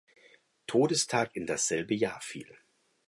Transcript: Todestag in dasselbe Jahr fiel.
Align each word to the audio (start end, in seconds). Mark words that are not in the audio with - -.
Todestag 0.65 1.29
in 1.35 1.45
dasselbe 1.45 1.93
Jahr 1.93 2.19
fiel. 2.21 2.57